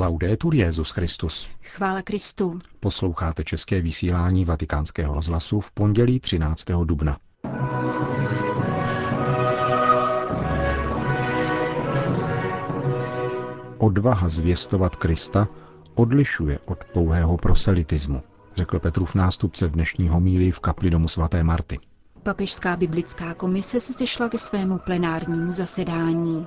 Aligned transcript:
Laudetur 0.00 0.54
Jezus 0.54 0.90
Christus. 0.90 1.48
Chvála 1.62 2.02
Kristu. 2.02 2.58
Posloucháte 2.80 3.44
české 3.44 3.80
vysílání 3.80 4.44
Vatikánského 4.44 5.14
rozhlasu 5.14 5.60
v 5.60 5.72
pondělí 5.72 6.20
13. 6.20 6.64
dubna. 6.84 7.18
Odvaha 13.78 14.28
zvěstovat 14.28 14.96
Krista 14.96 15.48
odlišuje 15.94 16.58
od 16.64 16.84
pouhého 16.84 17.36
proselitismu, 17.36 18.22
řekl 18.56 18.78
Petrův 18.78 19.14
nástupce 19.14 19.66
v 19.66 19.70
dnešní 19.70 20.08
homílii 20.08 20.50
v 20.50 20.60
kapli 20.60 20.90
domu 20.90 21.08
svaté 21.08 21.42
Marty. 21.42 21.78
Papežská 22.22 22.76
biblická 22.76 23.34
komise 23.34 23.80
se 23.80 23.92
sešla 23.92 24.28
ke 24.28 24.38
svému 24.38 24.78
plenárnímu 24.78 25.52
zasedání. 25.52 26.46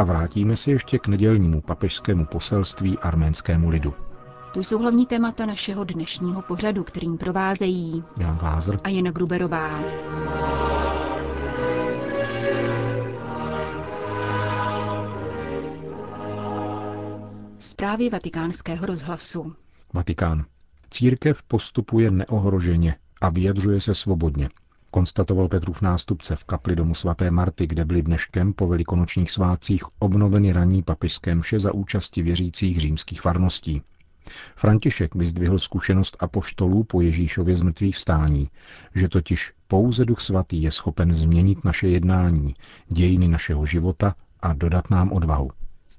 A 0.00 0.04
vrátíme 0.04 0.56
se 0.56 0.70
ještě 0.70 0.98
k 0.98 1.06
nedělnímu 1.06 1.60
papežskému 1.60 2.26
poselství 2.26 2.98
arménskému 2.98 3.68
lidu. 3.68 3.94
To 4.54 4.60
jsou 4.60 4.78
hlavní 4.78 5.06
témata 5.06 5.46
našeho 5.46 5.84
dnešního 5.84 6.42
pořadu, 6.42 6.84
kterým 6.84 7.18
provázejí 7.18 8.04
Jan 8.18 8.38
Glázer 8.38 8.80
a 8.84 8.88
Jana 8.88 9.10
Gruberová. 9.10 9.82
Zprávy 17.58 18.10
vatikánského 18.10 18.86
rozhlasu. 18.86 19.54
Vatikán. 19.94 20.44
Církev 20.90 21.42
postupuje 21.42 22.10
neohroženě 22.10 22.96
a 23.20 23.28
vyjadřuje 23.28 23.80
se 23.80 23.94
svobodně, 23.94 24.48
konstatoval 24.90 25.48
Petrův 25.48 25.82
nástupce 25.82 26.36
v 26.36 26.44
kapli 26.44 26.76
domu 26.76 26.94
svaté 26.94 27.30
Marty, 27.30 27.66
kde 27.66 27.84
byly 27.84 28.02
dneškem 28.02 28.52
po 28.52 28.68
velikonočních 28.68 29.30
svátcích 29.30 29.82
obnoveny 29.98 30.52
ranní 30.52 30.82
papižské 30.82 31.34
mše 31.34 31.60
za 31.60 31.74
účasti 31.74 32.22
věřících 32.22 32.80
římských 32.80 33.20
farností. 33.20 33.82
František 34.56 35.14
vyzdvihl 35.14 35.58
zkušenost 35.58 36.16
apoštolů 36.20 36.84
po 36.84 37.00
Ježíšově 37.00 37.56
zmrtvých 37.56 37.96
vstání, 37.96 38.50
že 38.94 39.08
totiž 39.08 39.52
pouze 39.68 40.04
Duch 40.04 40.20
Svatý 40.20 40.62
je 40.62 40.70
schopen 40.70 41.12
změnit 41.12 41.64
naše 41.64 41.88
jednání, 41.88 42.54
dějiny 42.88 43.28
našeho 43.28 43.66
života 43.66 44.14
a 44.40 44.52
dodat 44.52 44.90
nám 44.90 45.12
odvahu. 45.12 45.50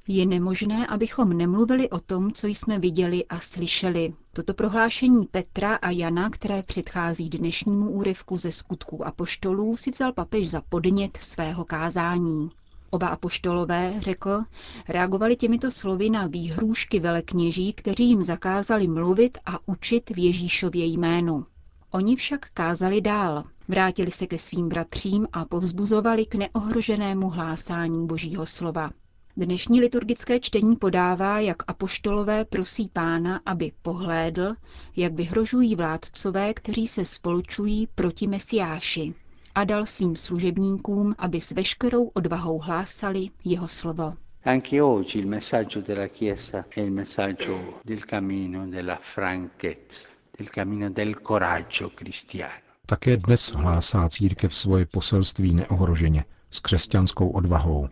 Je 0.07 0.25
nemožné, 0.25 0.87
abychom 0.87 1.37
nemluvili 1.37 1.89
o 1.89 1.99
tom, 1.99 2.31
co 2.31 2.47
jsme 2.47 2.79
viděli 2.79 3.25
a 3.25 3.39
slyšeli. 3.39 4.13
Toto 4.33 4.53
prohlášení 4.53 5.25
Petra 5.25 5.75
a 5.75 5.89
Jana, 5.89 6.29
které 6.29 6.63
předchází 6.63 7.29
dnešnímu 7.29 7.89
úryvku 7.89 8.37
ze 8.37 8.51
skutků 8.51 9.07
apoštolů, 9.07 9.77
si 9.77 9.91
vzal 9.91 10.13
papež 10.13 10.49
za 10.49 10.61
podnět 10.69 11.17
svého 11.21 11.65
kázání. 11.65 12.49
Oba 12.89 13.07
apoštolové, 13.07 13.93
řekl, 13.99 14.43
reagovali 14.89 15.35
těmito 15.35 15.71
slovy 15.71 16.09
na 16.09 16.27
výhrůžky 16.27 16.99
velekněží, 16.99 17.73
kteří 17.73 18.07
jim 18.07 18.23
zakázali 18.23 18.87
mluvit 18.87 19.37
a 19.45 19.59
učit 19.65 20.09
v 20.09 20.17
Ježíšově 20.17 20.85
jménu. 20.85 21.45
Oni 21.91 22.15
však 22.15 22.49
kázali 22.53 23.01
dál, 23.01 23.43
vrátili 23.67 24.11
se 24.11 24.27
ke 24.27 24.37
svým 24.37 24.69
bratřím 24.69 25.27
a 25.33 25.45
povzbuzovali 25.45 26.25
k 26.25 26.35
neohroženému 26.35 27.29
hlásání 27.29 28.07
Božího 28.07 28.45
slova. 28.45 28.89
Dnešní 29.37 29.81
liturgické 29.81 30.39
čtení 30.39 30.75
podává, 30.75 31.39
jak 31.39 31.57
apoštolové 31.67 32.45
prosí 32.45 32.89
pána, 32.93 33.41
aby 33.45 33.71
pohlédl, 33.81 34.55
jak 34.95 35.13
vyhrožují 35.13 35.75
vládcové, 35.75 36.53
kteří 36.53 36.87
se 36.87 37.05
spolčují 37.05 37.87
proti 37.95 38.27
Mesiáši 38.27 39.13
a 39.55 39.63
dal 39.63 39.85
svým 39.85 40.15
služebníkům, 40.15 41.15
aby 41.17 41.41
s 41.41 41.51
veškerou 41.51 42.07
odvahou 42.07 42.59
hlásali 42.59 43.29
jeho 43.45 43.67
slovo. 43.67 44.13
Anche 44.43 44.81
oggi 44.83 45.19
il 45.19 45.27
messaggio 45.27 45.81
della 45.81 46.07
Chiesa 46.07 46.63
è 46.75 46.81
il 46.81 46.91
messaggio 46.91 47.59
del 47.85 48.05
cammino 48.05 48.67
della 48.67 48.95
franchezza, 48.95 50.09
del 50.37 50.49
cammino 50.49 50.89
del 50.89 51.15
coraggio 51.21 51.89
cristiano. 51.89 52.61
Také 52.85 53.17
dnes 53.17 53.51
hlásá 53.51 54.09
církev 54.09 54.55
svoje 54.55 54.85
poselství 54.85 55.53
neohroženě, 55.53 56.25
s 56.51 56.59
křesťanskou 56.59 57.29
odvahou. 57.29 57.89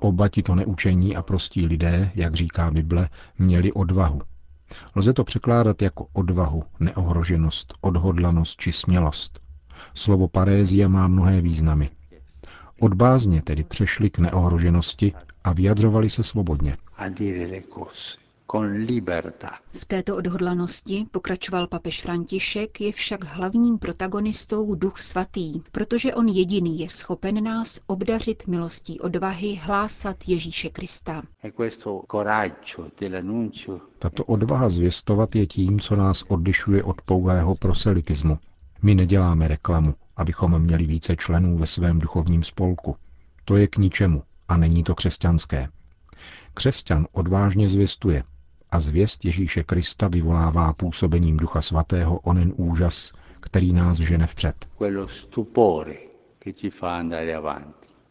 Oba 0.00 0.28
tito 0.28 0.54
neučení 0.54 1.16
a 1.16 1.22
prostí 1.22 1.66
lidé, 1.66 2.10
jak 2.14 2.34
říká 2.34 2.70
Bible, 2.70 3.08
měli 3.38 3.72
odvahu. 3.72 4.20
Lze 4.94 5.12
to 5.12 5.24
překládat 5.24 5.82
jako 5.82 6.06
odvahu, 6.12 6.64
neohroženost, 6.80 7.74
odhodlanost 7.80 8.60
či 8.60 8.72
smělost. 8.72 9.40
Slovo 9.94 10.28
parézia 10.28 10.88
má 10.88 11.08
mnohé 11.08 11.40
významy. 11.40 11.90
Od 12.80 12.94
bázně 12.94 13.42
tedy 13.42 13.64
přešli 13.64 14.10
k 14.10 14.18
neohroženosti 14.18 15.12
a 15.44 15.52
vyjadřovali 15.52 16.10
se 16.10 16.22
svobodně. 16.22 16.76
A 16.96 17.08
dire 17.08 17.46
le 17.46 17.62
cose 17.74 18.29
con 18.50 18.66
libertà. 18.72 19.58
V 19.72 19.84
této 19.84 20.16
odhodlanosti, 20.16 21.06
pokračoval 21.10 21.66
papež 21.66 22.02
František, 22.02 22.80
je 22.80 22.92
však 22.92 23.24
hlavním 23.24 23.78
protagonistou 23.78 24.74
Duch 24.74 24.98
Svatý, 24.98 25.60
protože 25.72 26.14
on 26.14 26.28
jediný 26.28 26.80
je 26.80 26.88
schopen 26.88 27.44
nás 27.44 27.80
obdařit 27.86 28.46
milostí 28.46 29.00
odvahy 29.00 29.54
hlásat 29.62 30.16
Ježíše 30.26 30.70
Krista. 30.70 31.22
E 31.44 31.50
questo 31.50 32.02
coraggio 32.10 32.88
dell'annuncio 33.00 33.80
Tato 33.98 34.24
odvaha 34.24 34.68
zvěstovat 34.68 35.36
je 35.36 35.46
tím, 35.46 35.80
co 35.80 35.96
nás 35.96 36.22
odlišuje 36.28 36.82
od 36.82 37.02
pouhého 37.02 37.54
proselitismu. 37.54 38.38
My 38.82 38.94
neděláme 38.94 39.48
reklamu, 39.48 39.94
abychom 40.16 40.58
měli 40.58 40.86
více 40.86 41.16
členů 41.16 41.58
ve 41.58 41.66
svém 41.66 41.98
duchovním 41.98 42.42
spolku. 42.44 42.96
To 43.44 43.56
je 43.56 43.66
k 43.66 43.76
ničemu 43.76 44.22
a 44.48 44.56
není 44.56 44.84
to 44.84 44.94
křesťanské. 44.94 45.68
Křesťan 46.54 47.06
odvážně 47.12 47.68
zvěstuje 47.68 48.24
a 48.72 48.80
zvěst 48.80 49.24
Ježíše 49.24 49.64
Krista 49.64 50.08
vyvolává 50.08 50.72
působením 50.72 51.36
Ducha 51.36 51.62
Svatého 51.62 52.18
onen 52.18 52.52
úžas, 52.56 53.12
který 53.40 53.72
nás 53.72 53.96
žene 53.96 54.26
vpřed. 54.26 54.68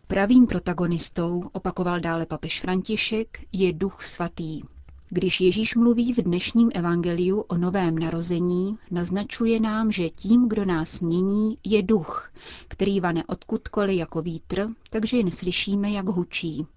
Pravým 0.07 0.47
protagonistou, 0.47 1.43
opakoval 1.51 1.99
dále 1.99 2.25
papež 2.25 2.61
František, 2.61 3.39
je 3.51 3.73
Duch 3.73 4.01
Svatý. 4.01 4.61
Když 5.09 5.41
Ježíš 5.41 5.75
mluví 5.75 6.13
v 6.13 6.17
dnešním 6.17 6.69
evangeliu 6.73 7.41
o 7.41 7.57
novém 7.57 7.99
narození, 7.99 8.77
naznačuje 8.91 9.59
nám, 9.59 9.91
že 9.91 10.09
tím, 10.09 10.49
kdo 10.49 10.65
nás 10.65 10.99
mění, 10.99 11.57
je 11.65 11.83
duch, 11.83 12.31
který 12.67 12.99
vane 12.99 13.23
odkudkoliv 13.27 13.97
jako 13.97 14.21
vítr, 14.21 14.67
takže 14.89 15.17
jen 15.17 15.31
slyšíme, 15.31 15.91
jak 15.91 16.05
hučí. 16.05 16.67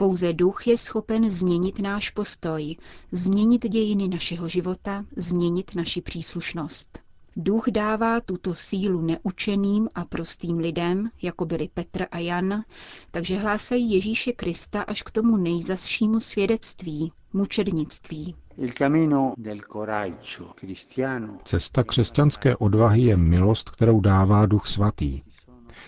Pouze 0.00 0.32
duch 0.32 0.66
je 0.66 0.78
schopen 0.78 1.30
změnit 1.30 1.78
náš 1.78 2.10
postoj, 2.10 2.76
změnit 3.12 3.68
dějiny 3.68 4.08
našeho 4.08 4.48
života, 4.48 5.04
změnit 5.16 5.74
naši 5.74 6.02
příslušnost. 6.02 6.98
Duch 7.36 7.64
dává 7.70 8.20
tuto 8.20 8.54
sílu 8.54 9.00
neučeným 9.00 9.88
a 9.94 10.04
prostým 10.04 10.58
lidem, 10.58 11.10
jako 11.22 11.46
byli 11.46 11.68
Petr 11.74 12.06
a 12.10 12.18
Jan, 12.18 12.62
takže 13.10 13.36
hlásají 13.36 13.92
Ježíše 13.92 14.32
Krista 14.32 14.82
až 14.82 15.02
k 15.02 15.10
tomu 15.10 15.36
nejzasšímu 15.36 16.20
svědectví, 16.20 17.12
mučednictví. 17.32 18.34
Il 18.56 18.72
cammino 18.72 19.34
del 19.36 19.58
coraggio 19.72 20.52
cristiano 20.60 21.38
Cesta 21.44 21.82
křesťanské 21.84 22.56
odvahy 22.56 23.02
je 23.02 23.16
milost, 23.16 23.70
kterou 23.70 24.00
dává 24.00 24.46
Duch 24.46 24.66
Svatý. 24.66 25.22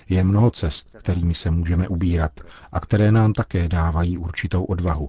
Je 0.08 0.24
mnoho 0.24 0.50
cest, 0.50 0.90
kterými 0.98 1.34
se 1.34 1.50
můžeme 1.50 1.88
ubírat 1.88 2.40
a 2.72 2.80
které 2.80 3.12
nám 3.12 3.32
také 3.32 3.68
dávají 3.68 4.18
určitou 4.18 4.64
odvahu. 4.64 5.08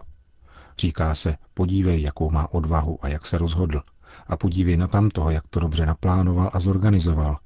Říká 0.77 1.15
se, 1.15 1.37
podívej, 1.53 2.01
jakou 2.01 2.29
má 2.31 2.53
odvahu 2.53 2.97
a 3.01 3.07
jak 3.07 3.25
se 3.25 3.37
rozhodl. 3.37 3.81
A 4.27 4.37
podívej 4.37 4.77
na 4.77 4.87
tamtoho, 4.87 5.29
jak 5.31 5.43
to 5.49 5.59
dobře 5.59 5.85
naplánoval 5.85 6.49
a 6.53 6.59
zorganizoval. 6.59 7.37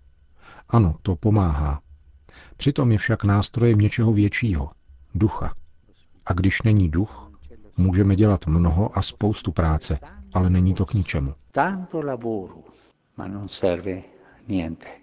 Ano, 0.70 0.96
to 1.02 1.16
pomáhá. 1.16 1.82
Přitom 2.58 2.92
je 2.92 2.98
však 2.98 3.24
nástrojem 3.24 3.80
něčeho 3.80 4.14
většího, 4.14 4.72
ducha. 5.16 5.54
A 6.26 6.34
když 6.34 6.62
není 6.62 6.90
duch, 6.90 7.32
můžeme 7.78 8.16
dělat 8.16 8.48
mnoho 8.48 8.98
a 8.98 9.02
spoustu 9.02 9.52
práce, 9.52 10.00
ale 10.34 10.50
není 10.50 10.74
to 10.74 10.86
k 10.86 10.94
ničemu. 10.94 11.34
tanto 11.52 12.02
lavoro, 12.02 12.56
ma 13.18 13.28
non 13.28 13.48
serve. 13.50 14.15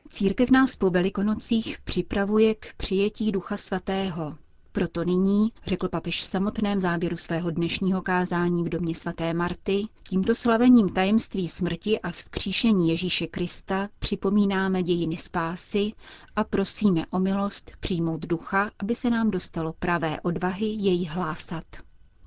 Církev 0.09 0.51
nás 0.51 0.77
po 0.77 0.91
velikonocích 0.91 1.79
připravuje 1.85 2.55
k 2.55 2.75
přijetí 2.77 3.33
Ducha 3.33 3.57
Svatého. 3.57 4.35
Proto 4.73 5.05
nyní, 5.05 5.53
řekl 5.67 5.89
papež 5.89 6.21
v 6.21 6.25
samotném 6.25 6.81
záběru 6.81 7.17
svého 7.17 7.51
dnešního 7.51 8.03
kázání 8.03 8.65
v 8.65 8.69
domě 8.69 8.95
svaté 8.95 9.35
Marty, 9.35 9.83
tímto 10.09 10.35
slavením 10.35 10.89
tajemství 10.89 11.49
smrti 11.49 12.01
a 12.01 12.11
vzkříšení 12.11 12.89
Ježíše 12.89 13.27
Krista 13.27 13.89
připomínáme 13.99 14.83
dějiny 14.83 15.17
spásy 15.17 15.93
a 16.37 16.45
prosíme 16.45 17.07
o 17.11 17.19
milost 17.19 17.73
přijmout 17.81 18.27
ducha, 18.27 18.71
aby 18.79 18.95
se 18.95 19.11
nám 19.11 19.31
dostalo 19.31 19.73
pravé 19.79 20.21
odvahy 20.21 20.67
jej 20.67 21.07
hlásat. 21.07 21.65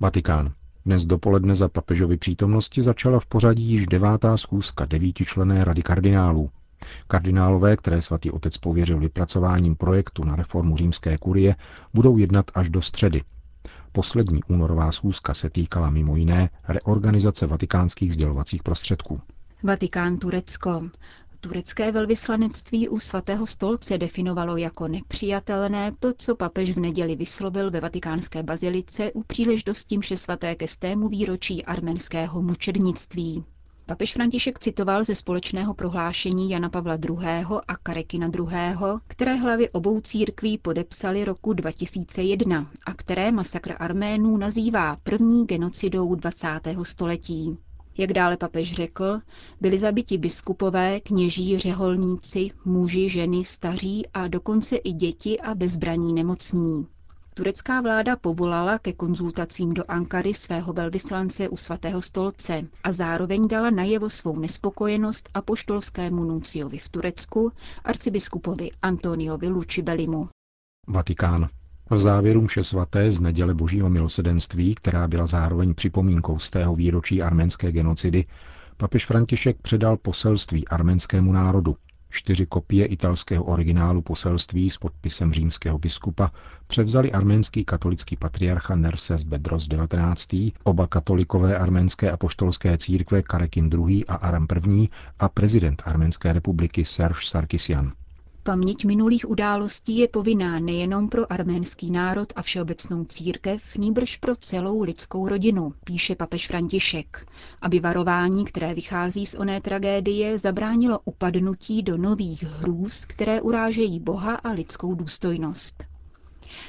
Vatikán. 0.00 0.52
Dnes 0.86 1.04
dopoledne 1.04 1.54
za 1.54 1.68
papežovy 1.68 2.16
přítomnosti 2.16 2.82
začala 2.82 3.20
v 3.20 3.26
pořadí 3.26 3.64
již 3.64 3.86
devátá 3.86 4.36
schůzka 4.36 4.84
devítičlené 4.84 5.64
rady 5.64 5.82
kardinálů. 5.82 6.50
Kardinálové, 7.06 7.76
které 7.76 8.02
svatý 8.02 8.30
otec 8.30 8.58
pověřil 8.58 8.98
vypracováním 8.98 9.76
projektu 9.76 10.24
na 10.24 10.36
reformu 10.36 10.76
římské 10.76 11.18
kurie, 11.18 11.56
budou 11.94 12.18
jednat 12.18 12.50
až 12.54 12.70
do 12.70 12.82
středy. 12.82 13.22
Poslední 13.92 14.40
únorová 14.48 14.92
schůzka 14.92 15.34
se 15.34 15.50
týkala 15.50 15.90
mimo 15.90 16.16
jiné 16.16 16.50
reorganizace 16.68 17.46
vatikánských 17.46 18.12
sdělovacích 18.12 18.62
prostředků. 18.62 19.20
Vatikán 19.62 20.18
Turecko. 20.18 20.82
Turecké 21.40 21.92
velvyslanectví 21.92 22.88
u 22.88 22.98
svatého 22.98 23.46
stolce 23.46 23.98
definovalo 23.98 24.56
jako 24.56 24.88
nepřijatelné 24.88 25.92
to, 25.98 26.12
co 26.18 26.36
papež 26.36 26.70
v 26.70 26.78
neděli 26.78 27.16
vyslovil 27.16 27.70
ve 27.70 27.80
vatikánské 27.80 28.42
bazilice 28.42 29.12
u 29.12 29.22
příležitosti 29.22 29.98
mše 29.98 30.16
svaté 30.16 30.54
ke 30.54 30.68
stému 30.68 31.08
výročí 31.08 31.64
arménského 31.64 32.42
mučednictví. 32.42 33.44
Papež 33.88 34.12
František 34.12 34.58
citoval 34.58 35.04
ze 35.04 35.14
společného 35.14 35.74
prohlášení 35.74 36.50
Jana 36.50 36.68
Pavla 36.68 36.94
II. 36.94 37.46
a 37.68 37.76
Karekina 37.76 38.30
II., 38.38 38.48
které 39.08 39.34
hlavy 39.34 39.70
obou 39.70 40.00
církví 40.00 40.58
podepsali 40.58 41.24
roku 41.24 41.52
2001 41.52 42.70
a 42.86 42.94
které 42.94 43.32
masakr 43.32 43.74
Arménů 43.78 44.36
nazývá 44.36 44.96
první 45.02 45.46
genocidou 45.46 46.14
20. 46.14 46.48
století. 46.82 47.58
Jak 47.98 48.12
dále 48.12 48.36
papež 48.36 48.72
řekl, 48.72 49.20
byli 49.60 49.78
zabiti 49.78 50.18
biskupové, 50.18 51.00
kněží, 51.00 51.58
řeholníci, 51.58 52.50
muži, 52.64 53.08
ženy, 53.08 53.44
staří 53.44 54.06
a 54.14 54.28
dokonce 54.28 54.76
i 54.76 54.92
děti 54.92 55.40
a 55.40 55.54
bezbraní 55.54 56.12
nemocní. 56.14 56.86
Turecká 57.36 57.80
vláda 57.80 58.16
povolala 58.16 58.78
ke 58.78 58.92
konzultacím 58.92 59.74
do 59.74 59.84
Ankary 59.88 60.34
svého 60.34 60.72
velvyslance 60.72 61.48
u 61.48 61.56
svatého 61.56 62.02
stolce 62.02 62.62
a 62.84 62.92
zároveň 62.92 63.48
dala 63.48 63.70
najevo 63.70 64.10
svou 64.10 64.38
nespokojenost 64.40 65.28
apoštolskému 65.34 66.24
nunciovi 66.24 66.78
v 66.78 66.88
Turecku, 66.88 67.52
arcibiskupovi 67.84 68.70
Antoniovi 68.82 69.48
Lučibelimu. 69.48 70.28
Vatikán. 70.88 71.48
V 71.90 71.98
závěru 71.98 72.42
mše 72.42 72.64
svaté 72.64 73.10
z 73.10 73.20
neděle 73.20 73.54
božího 73.54 73.90
milosedenství, 73.90 74.74
která 74.74 75.08
byla 75.08 75.26
zároveň 75.26 75.74
připomínkou 75.74 76.38
z 76.38 76.50
tého 76.50 76.74
výročí 76.74 77.22
arménské 77.22 77.72
genocidy, 77.72 78.24
papež 78.76 79.06
František 79.06 79.56
předal 79.62 79.96
poselství 79.96 80.68
arménskému 80.68 81.32
národu. 81.32 81.76
Čtyři 82.16 82.46
kopie 82.46 82.86
italského 82.86 83.44
originálu 83.44 84.02
poselství 84.02 84.70
s 84.70 84.76
podpisem 84.76 85.32
římského 85.32 85.78
biskupa 85.78 86.30
převzali 86.66 87.12
arménský 87.12 87.64
katolický 87.64 88.16
patriarcha 88.16 88.74
Nerses 88.76 89.24
Bedros 89.24 89.68
XIX., 89.68 90.52
oba 90.64 90.86
katolikové 90.86 91.58
arménské 91.58 92.10
apoštolské 92.10 92.78
církve 92.78 93.22
Karekin 93.22 93.70
II. 93.72 94.06
a 94.06 94.14
Aram 94.14 94.46
I. 94.70 94.88
a 95.18 95.28
prezident 95.28 95.82
Arménské 95.86 96.32
republiky 96.32 96.84
Serge 96.84 97.20
Sarkisian. 97.24 97.92
Paměť 98.46 98.84
minulých 98.84 99.30
událostí 99.30 99.98
je 99.98 100.08
povinná 100.08 100.58
nejenom 100.58 101.08
pro 101.08 101.32
arménský 101.32 101.90
národ 101.90 102.32
a 102.36 102.42
všeobecnou 102.42 103.04
církev, 103.04 103.76
nýbrž 103.76 104.16
pro 104.16 104.36
celou 104.36 104.82
lidskou 104.82 105.28
rodinu, 105.28 105.74
píše 105.84 106.14
papež 106.14 106.46
František, 106.48 107.26
aby 107.60 107.80
varování, 107.80 108.44
které 108.44 108.74
vychází 108.74 109.26
z 109.26 109.34
oné 109.34 109.60
tragédie, 109.60 110.38
zabránilo 110.38 110.98
upadnutí 111.04 111.82
do 111.82 111.96
nových 111.96 112.42
hrůz, 112.42 113.04
které 113.04 113.40
urážejí 113.40 114.00
Boha 114.00 114.34
a 114.34 114.50
lidskou 114.50 114.94
důstojnost. 114.94 115.84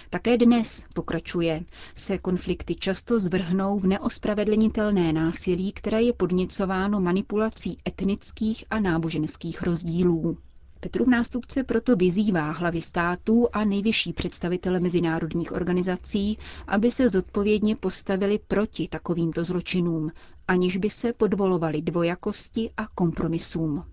Také 0.09 0.37
dnes, 0.37 0.85
pokračuje, 0.93 1.63
se 1.95 2.17
konflikty 2.17 2.75
často 2.75 3.19
zvrhnou 3.19 3.79
v 3.79 3.87
neospravedlnitelné 3.87 5.13
násilí, 5.13 5.71
které 5.71 6.01
je 6.01 6.13
podněcováno 6.13 7.01
manipulací 7.01 7.77
etnických 7.87 8.65
a 8.69 8.79
náboženských 8.79 9.61
rozdílů. 9.61 10.37
Petrův 10.79 11.07
nástupce 11.07 11.63
proto 11.63 11.95
vyzývá 11.95 12.51
hlavy 12.51 12.81
států 12.81 13.47
a 13.53 13.63
nejvyšší 13.65 14.13
představitele 14.13 14.79
mezinárodních 14.79 15.51
organizací, 15.51 16.37
aby 16.67 16.91
se 16.91 17.09
zodpovědně 17.09 17.75
postavili 17.75 18.39
proti 18.47 18.87
takovýmto 18.87 19.43
zločinům, 19.43 20.11
aniž 20.47 20.77
by 20.77 20.89
se 20.89 21.13
podvolovali 21.13 21.81
dvojakosti 21.81 22.69
a 22.77 22.87
kompromisům. 22.87 23.83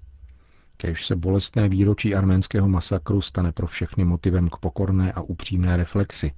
Kež 0.77 1.07
se 1.07 1.17
bolestné 1.17 1.69
výročí 1.69 2.15
arménského 2.15 2.69
masakru 2.69 3.21
stane 3.21 3.53
pro 3.53 3.67
všechny 3.67 4.05
motivem 4.05 4.49
k 4.49 4.57
pokorné 4.57 5.13
a 5.13 5.21
upřímné 5.21 5.77
reflexi. 5.77 6.33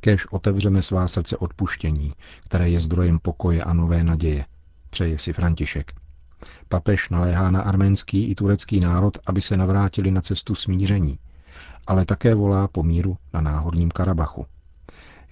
Kež 0.00 0.26
otevřeme 0.30 0.82
svá 0.82 1.08
srdce 1.08 1.36
odpuštění, 1.36 2.12
které 2.44 2.70
je 2.70 2.80
zdrojem 2.80 3.18
pokoje 3.18 3.62
a 3.62 3.72
nové 3.72 4.04
naděje. 4.04 4.44
Přeje 4.90 5.18
si 5.18 5.32
František. 5.32 5.92
Papež 6.68 7.10
naléhá 7.10 7.50
na 7.50 7.62
arménský 7.62 8.30
i 8.30 8.34
turecký 8.34 8.80
národ, 8.80 9.18
aby 9.26 9.40
se 9.40 9.56
navrátili 9.56 10.10
na 10.10 10.20
cestu 10.20 10.54
smíření, 10.54 11.18
ale 11.86 12.04
také 12.04 12.34
volá 12.34 12.68
po 12.68 12.82
míru 12.82 13.16
na 13.32 13.40
náhorním 13.40 13.90
Karabachu. 13.90 14.46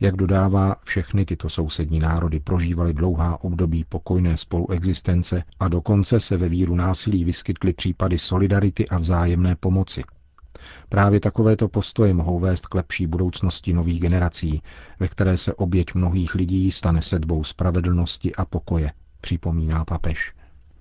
Jak 0.01 0.17
dodává, 0.17 0.77
všechny 0.85 1.25
tyto 1.25 1.49
sousední 1.49 1.99
národy 1.99 2.41
prožívaly 2.41 2.93
dlouhá 2.93 3.45
období 3.45 3.85
pokojné 3.89 4.37
spoluexistence 4.37 5.43
a 5.61 5.69
dokonce 5.69 6.21
se 6.21 6.37
ve 6.37 6.49
víru 6.49 6.75
násilí 6.75 7.25
vyskytly 7.25 7.73
případy 7.73 8.19
solidarity 8.19 8.89
a 8.89 8.99
vzájemné 8.99 9.57
pomoci. 9.57 10.03
Právě 10.89 11.21
takovéto 11.21 11.69
postoje 11.69 12.15
mohou 12.15 12.39
vést 12.39 12.67
k 12.67 12.75
lepší 12.75 13.07
budoucnosti 13.07 13.73
nových 13.73 14.01
generací, 14.01 14.63
ve 15.01 15.09
které 15.09 15.37
se 15.37 15.55
oběť 15.55 15.95
mnohých 15.95 16.35
lidí 16.35 16.71
stane 16.71 17.03
sedbou 17.03 17.45
spravedlnosti 17.45 18.35
a 18.35 18.45
pokoje, 18.45 18.93
připomíná 19.21 19.85
papež. 19.85 20.33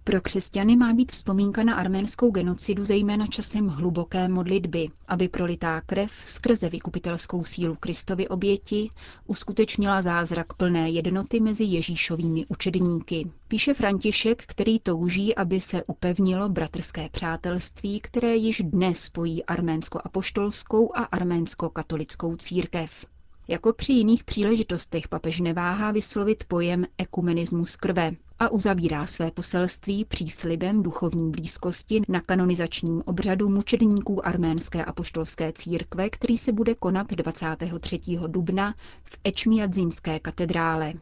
Pro 0.07 0.21
křesťany 0.21 0.75
má 0.75 0.94
být 0.94 1.12
vzpomínka 1.12 1.63
na 1.63 1.75
arménskou 1.75 2.31
genocidu 2.31 2.86
zejména 2.86 3.27
časem 3.27 3.68
hluboké 3.68 4.27
modlitby, 4.27 4.88
aby 5.07 5.27
prolitá 5.30 5.81
krev 5.81 6.12
skrze 6.25 6.69
vykupitelskou 6.69 7.44
sílu 7.44 7.75
Kristovy 7.75 8.27
oběti 8.27 8.89
uskutečnila 9.25 10.01
zázrak 10.01 10.54
plné 10.54 10.89
jednoty 10.89 11.39
mezi 11.39 11.63
Ježíšovými 11.63 12.45
učedníky. 12.45 13.31
Píše 13.48 13.74
František, 13.74 14.44
který 14.45 14.80
touží, 14.80 15.36
aby 15.36 15.62
se 15.62 15.83
upevnilo 15.83 16.50
bratrské 16.50 17.09
přátelství, 17.09 18.00
které 18.00 18.36
již 18.36 18.62
dnes 18.65 19.00
spojí 19.00 19.45
arménsko-apoštolskou 19.45 20.89
a 20.95 21.04
arménsko-katolickou 21.04 22.36
církev. 22.36 23.06
Jako 23.47 23.73
při 23.73 23.94
jiných 23.94 24.23
příležitostech 24.23 25.07
papež 25.07 25.39
neváhá 25.39 25.91
vyslovit 25.91 26.44
pojem 26.47 26.85
ekumenismus 26.97 27.75
krve 27.75 28.11
a 28.39 28.49
uzavírá 28.49 29.05
své 29.05 29.31
poselství 29.31 30.05
příslibem 30.05 30.83
duchovní 30.83 31.31
blízkosti 31.31 32.01
na 32.07 32.21
kanonizačním 32.21 33.03
obřadu 33.05 33.49
mučedníků 33.49 34.27
arménské 34.27 34.85
apoštolské 34.85 35.51
církve, 35.53 36.09
který 36.09 36.38
se 36.38 36.51
bude 36.51 36.75
konat 36.75 37.11
23. 37.11 37.99
dubna 38.27 38.75
v 39.03 39.19
Ečmiadzínské 39.23 40.19
katedrále. 40.19 40.94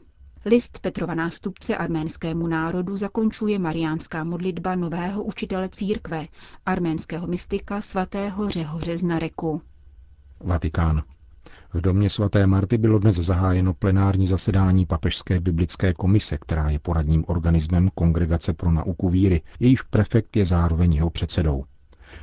List 0.45 0.79
Petrova 0.79 1.13
nástupce 1.15 1.77
arménskému 1.77 2.47
národu 2.47 2.97
zakončuje 2.97 3.59
mariánská 3.59 4.23
modlitba 4.23 4.75
nového 4.75 5.23
učitele 5.23 5.69
církve, 5.69 6.27
arménského 6.65 7.27
mystika 7.27 7.81
svatého 7.81 8.49
Řehoře 8.49 8.97
z 8.97 9.03
Nareku. 9.03 9.61
Vatikán. 10.39 11.03
V 11.75 11.81
domě 11.81 12.09
svaté 12.09 12.47
Marty 12.47 12.77
bylo 12.77 12.99
dnes 12.99 13.15
zahájeno 13.15 13.73
plenární 13.73 14.27
zasedání 14.27 14.85
Papežské 14.85 15.39
biblické 15.39 15.93
komise, 15.93 16.37
která 16.37 16.69
je 16.69 16.79
poradním 16.79 17.23
organismem 17.27 17.89
Kongregace 17.95 18.53
pro 18.53 18.71
nauku 18.71 19.09
víry, 19.09 19.41
jejíž 19.59 19.81
prefekt 19.81 20.37
je 20.37 20.45
zároveň 20.45 20.93
jeho 20.93 21.09
předsedou. 21.09 21.63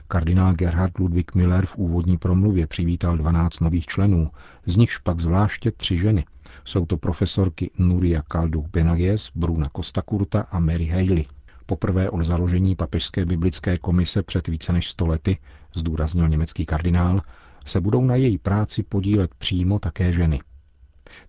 Kardinál 0.09 0.53
Gerhard 0.55 0.99
Ludwig 0.99 1.35
Miller 1.35 1.67
v 1.67 1.77
úvodní 1.77 2.19
promluvě 2.19 2.67
přivítal 2.67 3.17
12 3.17 3.61
nových 3.61 3.87
členů, 3.87 4.31
z 4.67 4.77
nichž 4.77 4.99
pak 4.99 5.21
zvláště 5.21 5.71
tři 5.71 5.99
ženy. 5.99 6.25
Jsou 6.65 6.87
to 6.87 6.97
profesorky 6.97 7.71
Nuria 7.79 8.23
Kalduch 8.23 8.67
Benagies, 8.67 9.31
Bruna 9.35 9.69
Kostakurta 9.69 10.41
a 10.51 10.59
Mary 10.59 10.87
Haley. 10.87 11.25
Poprvé 11.67 12.11
od 12.11 12.25
založení 12.25 12.77
Papežské 12.77 13.25
biblické 13.25 13.79
komise 13.79 14.23
před 14.23 14.49
více 14.49 14.73
než 14.73 14.91
stolety, 14.91 15.39
zdůraznil 15.75 16.29
německý 16.29 16.67
kardinál, 16.67 17.21
se 17.64 17.81
budou 17.81 18.04
na 18.04 18.14
její 18.16 18.38
práci 18.38 18.83
podílet 18.83 19.35
přímo 19.35 19.78
také 19.78 20.12
ženy. 20.12 20.40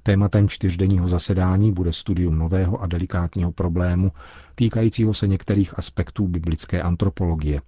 Tématem 0.03 0.49
čtyřdenního 0.49 1.07
zasedání 1.07 1.71
bude 1.71 1.93
studium 1.93 2.37
nového 2.37 2.81
a 2.81 2.87
delikátního 2.87 3.51
problému 3.51 4.11
týkajícího 4.55 5.13
se 5.13 5.27
některých 5.27 5.79
aspektů 5.79 6.27
biblické 6.27 6.81
antropologie. 6.81 7.61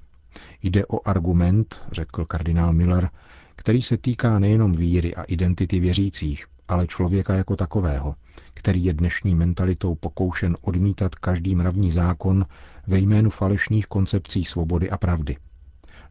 Jde 0.64 0.86
o 0.86 1.08
argument, 1.08 1.82
řekl 1.92 2.26
kardinál 2.26 2.74
Miller, 2.74 3.10
který 3.56 3.82
se 3.82 3.98
týká 3.98 4.40
nejenom 4.40 4.74
víry 4.74 5.16
a 5.16 5.24
identity 5.24 5.80
věřících, 5.80 6.46
ale 6.68 6.88
člověka 6.88 7.34
jako 7.34 7.56
takového, 7.56 8.16
který 8.54 8.86
je 8.86 8.94
dnešní 8.94 9.36
mentalitou 9.36 9.96
pokoušen 9.96 10.58
odmítat 10.62 11.16
každý 11.16 11.56
mravní 11.56 11.92
zákon 11.92 12.46
ve 12.88 13.00
jménu 13.00 13.30
falešných 13.30 13.88
koncepcí 13.88 14.46
svobody 14.46 14.90
a 14.90 14.98
pravdy. 14.98 15.38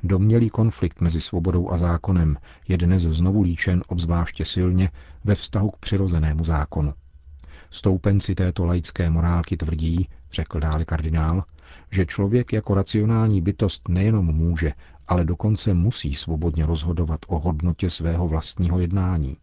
Domnělý 0.07 0.51
konflikt 0.51 1.01
mezi 1.01 1.21
svobodou 1.21 1.71
a 1.71 1.77
zákonem 1.77 2.37
je 2.69 2.79
dnes 2.79 3.03
znovu 3.03 3.43
líčen 3.43 3.83
obzvláště 3.89 4.45
silně 4.45 4.91
ve 5.25 5.35
vztahu 5.35 5.71
k 5.71 5.77
přirozenému 5.77 6.45
zákonu. 6.45 6.95
Stoupenci 7.71 8.35
této 8.35 8.65
laické 8.65 9.11
morálky 9.11 9.57
tvrdí, 9.57 10.09
řekl 10.33 10.61
dále 10.61 10.85
kardinál, 10.85 11.45
že 11.91 12.07
člověk 12.07 12.53
jako 12.53 12.75
racionální 12.75 13.41
bytost 13.41 13.89
nejenom 13.89 14.27
může, 14.27 14.73
ale 15.09 15.25
dokonce 15.25 15.75
musí 15.75 16.15
svobodně 16.15 16.67
rozhodovat 16.67 17.21
o 17.27 17.39
hodnotě 17.39 17.91
svého 17.91 18.29
vlastního 18.29 18.79
jednání. 18.79 19.37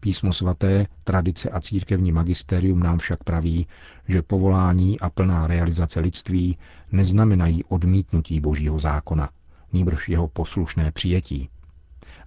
Písmo 0.00 0.32
svaté, 0.32 0.86
tradice 1.04 1.50
a 1.50 1.60
církevní 1.60 2.12
magisterium 2.12 2.80
nám 2.80 2.98
však 2.98 3.24
praví, 3.24 3.66
že 4.08 4.22
povolání 4.22 5.00
a 5.00 5.10
plná 5.10 5.46
realizace 5.46 6.00
lidství 6.00 6.58
neznamenají 6.92 7.64
odmítnutí 7.64 8.40
božího 8.40 8.78
zákona, 8.78 9.28
nýbrž 9.72 10.08
jeho 10.08 10.28
poslušné 10.28 10.92
přijetí. 10.92 11.48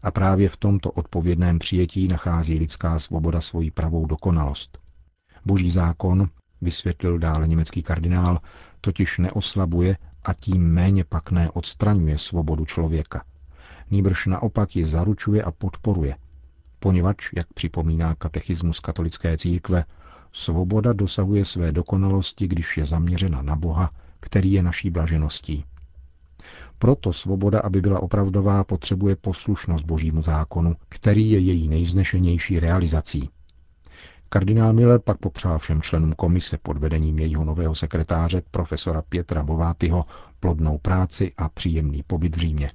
A 0.03 0.11
právě 0.11 0.49
v 0.49 0.57
tomto 0.57 0.91
odpovědném 0.91 1.59
přijetí 1.59 2.07
nachází 2.07 2.59
lidská 2.59 2.99
svoboda 2.99 3.41
svoji 3.41 3.71
pravou 3.71 4.05
dokonalost. 4.05 4.79
Boží 5.45 5.69
zákon, 5.69 6.29
vysvětlil 6.61 7.19
dále 7.19 7.47
německý 7.47 7.83
kardinál, 7.83 8.39
totiž 8.81 9.17
neoslabuje 9.17 9.97
a 10.23 10.33
tím 10.33 10.73
méně 10.73 11.03
pak 11.03 11.31
neodstraňuje 11.31 12.17
svobodu 12.17 12.65
člověka. 12.65 13.23
Nýbrž 13.91 14.25
naopak 14.25 14.75
ji 14.75 14.85
zaručuje 14.85 15.43
a 15.43 15.51
podporuje, 15.51 16.15
poněvadž, 16.79 17.29
jak 17.35 17.53
připomíná 17.53 18.15
katechismus 18.15 18.79
katolické 18.79 19.37
církve, 19.37 19.85
svoboda 20.33 20.93
dosahuje 20.93 21.45
své 21.45 21.71
dokonalosti, 21.71 22.47
když 22.47 22.77
je 22.77 22.85
zaměřena 22.85 23.41
na 23.41 23.55
Boha, 23.55 23.91
který 24.19 24.51
je 24.51 24.63
naší 24.63 24.89
blažeností. 24.89 25.65
Proto 26.81 27.13
svoboda, 27.13 27.59
aby 27.59 27.81
byla 27.81 27.99
opravdová, 27.99 28.63
potřebuje 28.63 29.15
poslušnost 29.15 29.85
božímu 29.85 30.21
zákonu, 30.21 30.75
který 30.89 31.31
je 31.31 31.39
její 31.39 31.69
nejvznešenější 31.69 32.59
realizací. 32.59 33.29
Kardinál 34.29 34.73
Miller 34.73 34.99
pak 34.99 35.17
popřál 35.17 35.59
všem 35.59 35.81
členům 35.81 36.13
komise 36.13 36.57
pod 36.57 36.77
vedením 36.77 37.19
jejího 37.19 37.45
nového 37.45 37.75
sekretáře, 37.75 38.41
profesora 38.51 39.01
Pětra 39.01 39.43
Bovátyho, 39.43 40.05
plodnou 40.39 40.77
práci 40.77 41.33
a 41.37 41.49
příjemný 41.49 42.03
pobyt 42.07 42.35
v 42.35 42.39
Římě. 42.39 42.69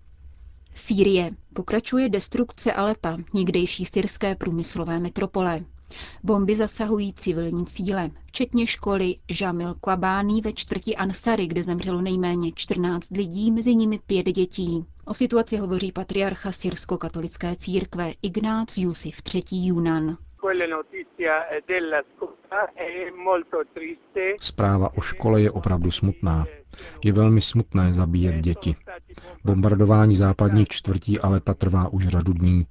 Sýrie. 0.75 1.31
Pokračuje 1.55 2.09
destrukce 2.09 2.73
Alepa, 2.73 3.17
někdejší 3.35 3.85
syrské 3.85 4.35
průmyslové 4.35 4.99
metropole. 5.01 5.61
Bomby 6.23 6.55
zasahují 6.55 7.13
civilní 7.13 7.67
cíle, 7.67 8.11
včetně 8.27 8.67
školy 8.67 9.15
Jamil 9.41 9.75
Kwabani 9.75 10.41
ve 10.41 10.53
čtvrti 10.53 10.97
Ansary, 10.97 11.47
kde 11.47 11.63
zemřelo 11.63 12.01
nejméně 12.01 12.53
14 12.55 13.11
lidí, 13.11 13.51
mezi 13.51 13.75
nimi 13.75 13.99
pět 14.07 14.27
dětí. 14.27 14.85
O 15.05 15.15
situaci 15.15 15.57
hovoří 15.57 15.93
patriarcha 15.93 16.53
syrsko-katolické 16.53 17.57
církve 17.57 18.13
Ignác 18.23 18.79
Jusif 18.79 19.17
III. 19.35 19.67
Junan. 19.67 20.17
Zpráva 24.41 24.91
o 24.97 25.01
škole 25.01 25.43
je 25.43 25.51
opravdu 25.51 25.91
smutná. 25.91 26.45
Je 27.05 27.13
velmi 27.13 27.41
smutné 27.41 27.93
zabíjet 27.93 28.35
děti. 28.35 28.77
Bombardování 29.45 30.17
západních 30.17 30.69
čtvrtí 30.69 31.21
ale 31.21 31.41
trvá 31.41 31.89
už 31.89 32.07
řadu 32.07 32.33
dní. 32.33 32.67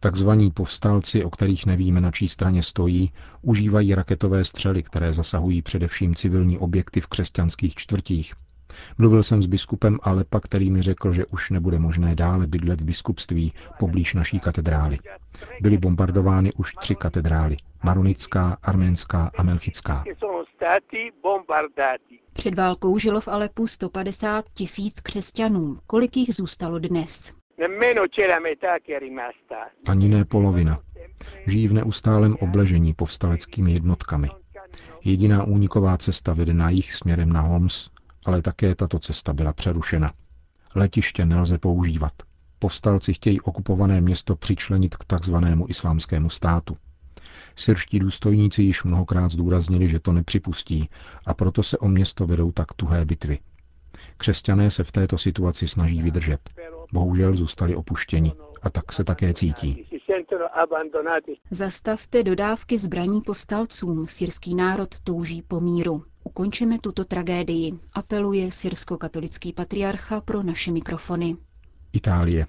Takzvaní 0.00 0.50
povstalci, 0.50 1.24
o 1.24 1.30
kterých 1.30 1.66
nevíme, 1.66 2.00
na 2.00 2.10
čí 2.10 2.28
straně 2.28 2.62
stojí, 2.62 3.12
užívají 3.42 3.94
raketové 3.94 4.44
střely, 4.44 4.82
které 4.82 5.12
zasahují 5.12 5.62
především 5.62 6.14
civilní 6.14 6.58
objekty 6.58 7.00
v 7.00 7.06
křesťanských 7.06 7.74
čtvrtích. 7.74 8.34
Mluvil 8.98 9.22
jsem 9.22 9.42
s 9.42 9.46
biskupem 9.46 9.98
Alepa, 10.02 10.40
který 10.40 10.70
mi 10.70 10.82
řekl, 10.82 11.12
že 11.12 11.26
už 11.26 11.50
nebude 11.50 11.78
možné 11.78 12.14
dále 12.14 12.46
bydlet 12.46 12.80
v 12.80 12.84
biskupství 12.84 13.52
poblíž 13.78 14.14
naší 14.14 14.40
katedrály. 14.40 14.98
Byly 15.60 15.78
bombardovány 15.78 16.52
už 16.52 16.74
tři 16.74 16.94
katedrály. 16.94 17.56
Maronická, 17.82 18.58
arménská 18.62 19.30
a 19.38 19.42
melchická. 19.42 20.04
Před 22.32 22.54
válkou 22.54 22.98
žilo 22.98 23.20
v 23.20 23.28
Alepu 23.28 23.66
150 23.66 24.44
tisíc 24.54 25.00
křesťanů. 25.00 25.78
Kolik 25.86 26.16
jich 26.16 26.34
zůstalo 26.34 26.78
dnes? 26.78 27.39
Ani 29.86 30.08
ne 30.08 30.24
polovina. 30.24 30.78
Žijí 31.46 31.68
v 31.68 31.72
neustálém 31.72 32.36
obležení 32.40 32.94
povstaleckými 32.94 33.72
jednotkami. 33.72 34.28
Jediná 35.04 35.44
úniková 35.44 35.98
cesta 35.98 36.32
vede 36.32 36.54
na 36.54 36.70
jich 36.70 36.92
směrem 36.92 37.32
na 37.32 37.40
Homs, 37.40 37.90
ale 38.26 38.42
také 38.42 38.74
tato 38.74 38.98
cesta 38.98 39.32
byla 39.32 39.52
přerušena. 39.52 40.12
Letiště 40.74 41.26
nelze 41.26 41.58
používat. 41.58 42.12
Povstalci 42.58 43.14
chtějí 43.14 43.40
okupované 43.40 44.00
město 44.00 44.36
přičlenit 44.36 44.96
k 44.96 45.04
takzvanému 45.04 45.66
islámskému 45.68 46.30
státu. 46.30 46.76
Syrští 47.56 47.98
důstojníci 47.98 48.62
již 48.62 48.84
mnohokrát 48.84 49.32
zdůraznili, 49.32 49.88
že 49.88 50.00
to 50.00 50.12
nepřipustí 50.12 50.90
a 51.26 51.34
proto 51.34 51.62
se 51.62 51.78
o 51.78 51.88
město 51.88 52.26
vedou 52.26 52.52
tak 52.52 52.74
tuhé 52.74 53.04
bitvy. 53.04 53.38
Křesťané 54.16 54.70
se 54.70 54.84
v 54.84 54.92
této 54.92 55.18
situaci 55.18 55.68
snaží 55.68 56.02
vydržet. 56.02 56.50
Bohužel 56.92 57.32
zůstali 57.32 57.76
opuštěni 57.76 58.32
a 58.62 58.70
tak 58.70 58.92
se 58.92 59.04
také 59.04 59.34
cítí. 59.34 59.86
Zastavte 61.50 62.22
dodávky 62.22 62.78
zbraní 62.78 63.20
povstalcům. 63.20 64.06
Syrský 64.06 64.54
národ 64.54 65.00
touží 65.04 65.42
po 65.42 65.60
míru. 65.60 66.04
Ukončeme 66.24 66.78
tuto 66.78 67.04
tragédii, 67.04 67.72
apeluje 67.92 68.50
syrsko-katolický 68.50 69.52
patriarcha 69.52 70.20
pro 70.20 70.42
naše 70.42 70.70
mikrofony. 70.70 71.36
Itálie. 71.92 72.46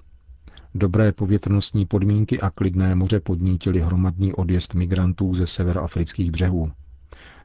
Dobré 0.76 1.12
povětrnostní 1.12 1.86
podmínky 1.86 2.40
a 2.40 2.50
klidné 2.50 2.96
moře 2.96 3.20
podnítily 3.20 3.80
hromadný 3.80 4.34
odjezd 4.34 4.74
migrantů 4.74 5.34
ze 5.34 5.48
severoafrických 5.48 6.32
břehů. 6.32 6.72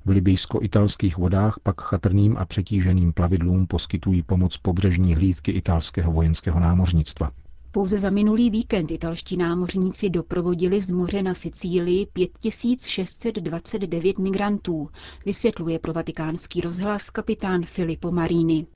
V 0.06 0.10
libijsko-italských 0.10 1.18
vodách 1.18 1.58
pak 1.62 1.80
chatrným 1.80 2.36
a 2.36 2.44
přetíženým 2.44 3.12
plavidlům 3.12 3.66
poskytují 3.66 4.22
pomoc 4.22 4.56
pobřežní 4.56 5.14
hlídky 5.14 5.52
italského 5.52 6.12
vojenského 6.12 6.60
námořnictva. 6.60 7.30
Pouze 7.76 7.98
za 7.98 8.10
minulý 8.10 8.50
víkend 8.50 8.90
italští 8.90 9.36
námořníci 9.36 10.10
doprovodili 10.10 10.80
z 10.80 10.90
moře 10.90 11.22
na 11.22 11.34
Sicílii 11.34 12.06
5629 12.12 14.18
migrantů, 14.18 14.88
vysvětluje 15.26 15.78
pro 15.78 15.92
vatikánský 15.92 16.60
rozhlas 16.60 17.10
kapitán 17.10 17.64
Filippo 17.64 18.10
Marini. 18.10 18.66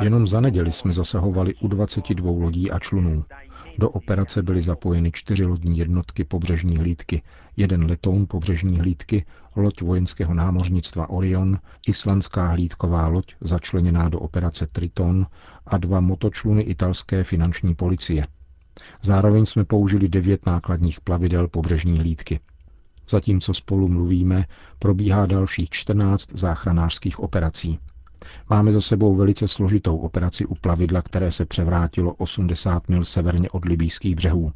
Jenom 0.00 0.26
za 0.26 0.40
neděli 0.40 0.72
jsme 0.72 0.92
zasahovali 0.92 1.54
u 1.54 1.68
22 1.68 2.30
lodí 2.30 2.70
a 2.70 2.78
člunů. 2.78 3.24
Do 3.78 3.90
operace 3.90 4.42
byly 4.42 4.62
zapojeny 4.62 5.12
čtyři 5.12 5.44
lodní 5.44 5.78
jednotky 5.78 6.24
pobřežní 6.24 6.76
hlídky, 6.76 7.22
jeden 7.56 7.84
letoun 7.84 8.26
pobřežní 8.28 8.78
hlídky, 8.78 9.24
loď 9.56 9.80
vojenského 9.82 10.34
námořnictva 10.34 11.10
Orion, 11.10 11.58
islandská 11.86 12.46
hlídková 12.46 13.08
loď 13.08 13.34
začleněná 13.40 14.08
do 14.08 14.20
operace 14.20 14.66
Triton 14.66 15.26
a 15.66 15.78
dva 15.78 16.00
motočluny 16.00 16.62
italské 16.62 17.24
finanční 17.24 17.74
policie. 17.74 18.26
Zároveň 19.02 19.46
jsme 19.46 19.64
použili 19.64 20.08
devět 20.08 20.46
nákladních 20.46 21.00
plavidel 21.00 21.48
pobřežní 21.48 21.98
hlídky. 21.98 22.40
Zatímco 23.08 23.54
spolu 23.54 23.88
mluvíme, 23.88 24.44
probíhá 24.78 25.26
dalších 25.26 25.70
14 25.70 26.30
záchranářských 26.32 27.20
operací. 27.20 27.78
Máme 28.50 28.72
za 28.72 28.80
sebou 28.80 29.16
velice 29.16 29.48
složitou 29.48 29.96
operaci 29.96 30.46
u 30.46 30.54
plavidla, 30.54 31.02
které 31.02 31.32
se 31.32 31.44
převrátilo 31.44 32.14
80 32.14 32.88
mil 32.88 33.04
severně 33.04 33.50
od 33.50 33.64
libýských 33.64 34.14
břehů. 34.16 34.52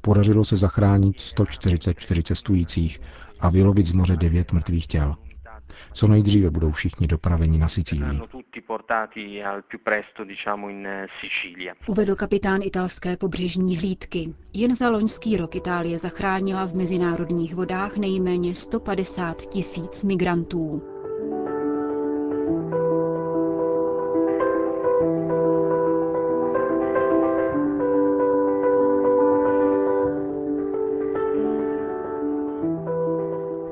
Podařilo 0.00 0.44
se 0.44 0.56
zachránit 0.56 1.20
144 1.20 2.22
cestujících 2.22 3.00
a 3.40 3.48
vylovit 3.48 3.86
z 3.86 3.92
moře 3.92 4.16
devět 4.16 4.52
mrtvých 4.52 4.86
těl. 4.86 5.14
Co 5.92 6.08
nejdříve 6.08 6.50
budou 6.50 6.70
všichni 6.70 7.06
dopraveni 7.06 7.58
na 7.58 7.68
Sicílii. 7.68 8.20
Uvedl 11.86 12.16
kapitán 12.16 12.60
italské 12.62 13.16
pobřežní 13.16 13.76
hlídky. 13.76 14.34
Jen 14.52 14.76
za 14.76 14.90
loňský 14.90 15.36
rok 15.36 15.54
Itálie 15.54 15.98
zachránila 15.98 16.66
v 16.66 16.74
mezinárodních 16.74 17.54
vodách 17.54 17.96
nejméně 17.96 18.54
150 18.54 19.46
tisíc 19.46 20.02
migrantů. 20.02 20.95